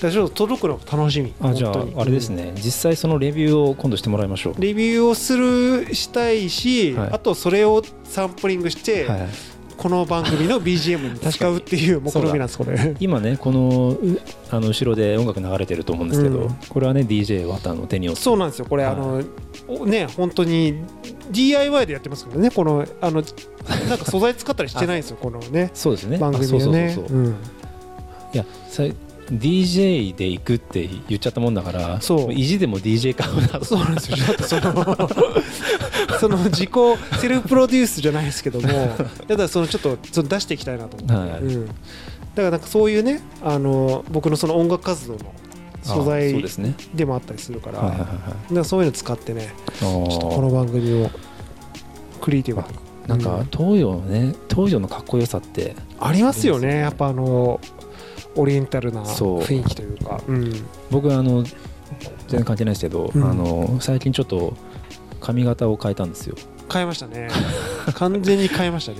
[0.00, 1.32] だちょっと届くのが楽しみ。
[1.32, 2.52] ーあじゃああれですね。
[2.56, 4.52] 実際そのレビューを今度してもらいましょう。
[4.54, 7.10] うんレビューをするしたいし、はい。
[7.12, 9.20] あとそれをサンプリングして、はい。
[9.20, 9.28] はい
[9.76, 12.96] この番組の BGM に使うっていう目論みなんですこれ。
[12.98, 16.54] 今ねこのうあの後ろで音楽流れてると思うんですけど、うん。
[16.68, 18.22] これはね DJ 綿の手によって。
[18.22, 18.64] そうなんですよ。
[18.64, 18.94] これ、はい。
[18.94, 19.22] あの
[19.68, 20.82] おね本当に
[21.30, 23.22] DIY でやってますからねこのあの
[23.88, 26.16] なんか素材使ったりしてないんですよこのね そうですね。
[26.18, 27.18] 番組あそうそうそうそう。
[27.18, 27.36] うん。
[28.32, 28.82] いやさ
[29.32, 32.32] DJ で行くって言っちゃったもんだからそう。
[32.32, 34.16] 意地でも DJ 買うなとそうなんですよ。
[34.16, 35.08] だってその
[36.20, 36.70] その自己
[37.20, 38.68] セルフプロデュースじゃないですけども、
[39.26, 41.40] た だそのちょっとその出していきたいなと思って、はい。
[41.42, 41.66] うん。
[41.66, 41.76] だか
[42.36, 45.18] らなんかそういうね、あの僕のその音楽活動の
[45.82, 46.44] 素材
[46.94, 47.70] でもあったりするか
[48.50, 49.48] ら、そういうの使ってね、はい
[49.80, 51.10] ちょっとこの番組を
[52.20, 52.66] クリエイティブに
[53.06, 53.48] なんかうん。
[53.50, 55.74] 東洋のね東洋のかっこよさって。
[55.98, 56.68] ありますよね。
[56.68, 56.78] ね。
[56.80, 57.60] やっぱあの
[58.36, 60.52] オリエンタルな雰囲気というか、うん。
[60.90, 61.54] 僕あの全
[62.28, 63.24] 然関係ないですけど、うん。
[63.24, 64.54] あの最近ちょっと
[65.20, 66.36] 髪型を変えたんですよ。
[66.72, 67.28] 変えましたね。
[67.94, 68.98] 完全に変えましたね。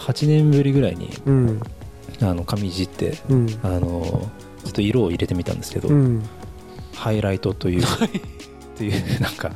[0.00, 1.60] 8年ぶりぐらいにうん。
[2.20, 3.58] あの髪いじってうん。
[3.62, 4.28] あの
[4.64, 6.22] ちょっと色を入れてみたんですけど、うん。
[6.94, 7.86] ハイライトというっ
[8.76, 9.52] ていうなんか。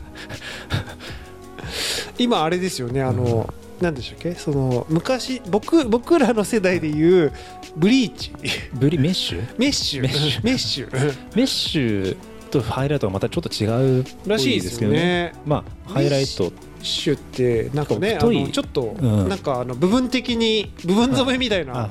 [2.18, 4.34] 今あれですよねあの、なんでしたっけ？
[4.34, 7.32] その昔僕僕らの世代でいう
[7.76, 8.32] ブリーチ。
[8.74, 9.54] ブリメッシュ？
[9.58, 10.02] メッシュ。
[10.02, 10.44] メッシュ。
[10.44, 11.16] メッシュ。
[11.34, 12.16] メッシュ
[12.50, 15.32] とハイライトはまたちょっと違うらしいですよね。
[15.46, 16.52] まあハイライト。
[16.82, 19.28] シュってなんかねちょっと、うん。
[19.28, 21.64] なんかあの部分的に部分染めみたいあ。
[21.64, 21.90] な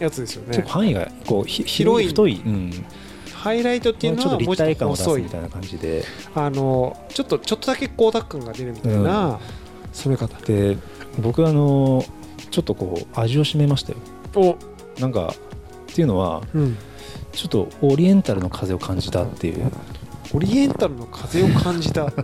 [0.00, 0.64] やつですよね。
[0.66, 2.08] 範囲がこうひ広い。
[2.08, 2.72] 太い、うん、
[3.34, 6.04] ハイライトっていうのは立体感を出すみたいな感じで。
[6.34, 9.38] あのちょっとちょっとだけ光沢感が出るみたいな
[9.92, 10.36] 染め方。
[10.46, 10.78] で
[11.20, 12.02] 僕あの
[12.50, 13.98] ちょっとこう味を占めましたよ。
[14.34, 14.56] お、
[14.98, 15.34] なんか
[15.90, 16.76] っていうのはうん、
[17.32, 19.70] ちょっとオリエンタルの風を感じたっていう。
[20.34, 22.06] オリエンタルの風を感じた。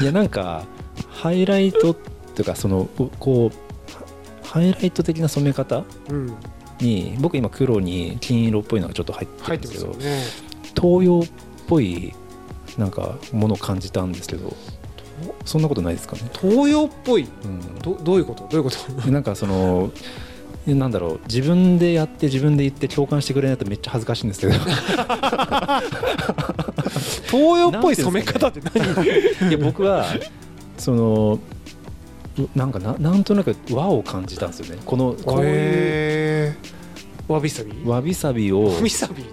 [0.00, 0.64] いやなんか
[1.08, 1.94] ハイライトっ
[2.34, 6.34] ていうかそのおこうハハイライト的な染め方うん。
[6.80, 10.22] に僕今黒に金色っぽいのがちょっと入ってるんですけどね
[10.78, 11.22] 東洋っ
[11.66, 12.12] ぽい
[12.76, 14.54] なんかものを感じたんですけど
[15.44, 17.26] そんなことないですかね、東洋っぽい。
[17.44, 17.78] うん。
[17.80, 18.46] どどういうこと？
[18.48, 18.76] どういうこと？
[19.10, 19.90] なんかその
[20.66, 21.20] なんだろう。
[21.28, 24.52] 自分でやって自分で言って共感してくれないとめっちゃ恥ずかしいんですけど。
[27.30, 29.48] 東洋っぽい染め方って何？
[29.50, 30.04] いや僕は
[30.78, 31.38] その
[32.54, 34.82] なんかななんとなく和を感じたんですよね。
[34.84, 36.56] このこういう
[37.28, 37.72] わびさび？
[37.88, 38.70] わびさびを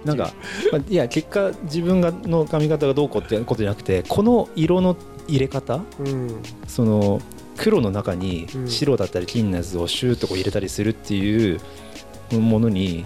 [0.04, 0.32] なんか、
[0.72, 4.96] まあいや結果自分がの髪型がどうこうってことじゃなくてこの色の
[5.28, 5.80] 入れ方？
[6.00, 6.42] うん。
[6.66, 7.20] その
[7.56, 8.68] 黒の中にうん。
[8.68, 11.60] 白だったり金のやつをシューッとこう入れたりするっていう
[12.32, 13.04] ものに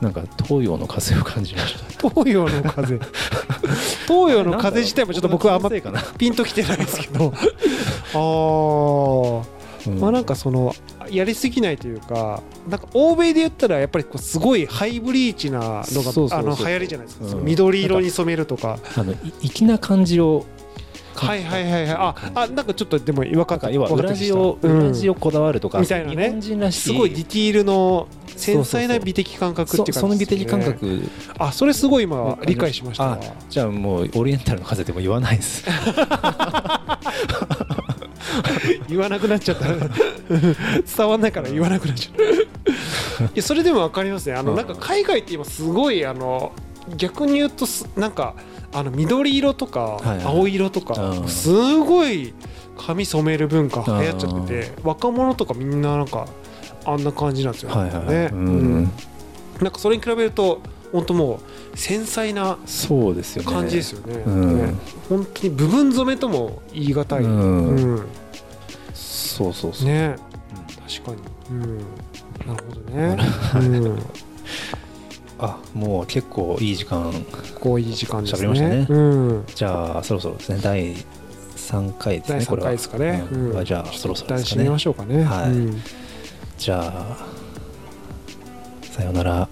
[0.00, 2.08] なんか東洋の風を感じました。
[2.08, 2.98] 東洋の風？
[4.06, 5.70] 東洋の風自体もちょっと僕はあんま
[6.16, 7.32] ピンときてないですけど。
[8.14, 9.44] あー。
[9.88, 10.00] うん。
[10.00, 10.74] まあなんかその
[11.10, 18.78] やりすぎないというかなんか欧米で言ったらやっぱりこうすごいハイブリーチなのがあの流行りじゃないですか、うん緑色に染めるとか。
[18.96, 19.12] あの
[19.42, 20.44] い粋な感じを
[21.26, 21.90] はいはいはいはい。
[21.90, 26.26] ああなんかちょっとでも分かったなんか要は裏地をうん裏地をこだわるとか、みたいなね。
[26.26, 26.80] 日本人らしい。
[26.80, 31.02] すごいディティールの繊細な美的感覚っていうそその美的感覚。
[31.38, 33.18] あそれすごい今理解しました。
[33.48, 35.64] じゃあもうオリエンタルの風でも言わないです。
[38.88, 39.66] 言わなくなっちゃった。
[39.68, 42.22] 伝わんないから言わなくなっちゃった。
[43.24, 44.34] いやそれでも分かりますね。
[44.34, 44.56] あのうん。
[44.56, 46.52] なんか海外って今すごいあの
[46.96, 48.34] 逆に言うとすなんか
[48.72, 51.28] あの緑色とか青色とかうん。
[51.28, 52.34] すごい
[52.76, 56.26] 髪染める文化流行っちゃってて若者とかみんななんか
[56.84, 58.30] あんな感じなんですよね。
[59.60, 60.60] なんかそれに比べると
[60.92, 61.40] 本当も
[61.74, 63.52] う繊細なそうですよね。
[63.52, 64.22] 感じですよね。
[64.26, 64.58] うん。
[64.58, 64.74] ね。
[65.08, 67.68] 本当に部分染めとも言い難い、うん。
[67.68, 68.06] うん。
[68.94, 70.16] そうそうそう、ね。
[70.52, 70.78] うん。
[70.88, 71.18] 確かに、
[71.50, 73.16] うん、なるほどね、
[73.54, 73.98] うん、
[75.38, 77.12] あもう結構いい時間
[77.60, 78.38] こういい時間ですね。
[78.40, 78.86] 喋りましたね。
[78.88, 78.98] う
[79.34, 82.68] ん、じゃあそろそろですね第3回です第3ねこれは。
[82.68, 83.50] 回ですかね、うん。
[83.52, 85.22] うんじゃあそろそろですか一旦締めまねしょうかね。
[85.22, 85.50] はい。
[85.50, 85.82] うん。
[86.56, 87.26] じゃあ
[88.82, 89.48] さようなら